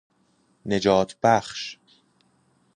[0.65, 1.79] نجات بخش